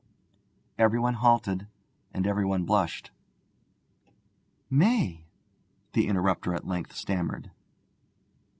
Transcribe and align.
Everyone 0.79 1.13
halted 1.13 1.67
and 2.11 2.25
everyone 2.25 2.63
blushed. 2.65 3.11
'May!' 4.67 5.27
the 5.93 6.07
interrupter 6.07 6.55
at 6.55 6.65
length 6.65 6.95
stammered. 6.95 7.51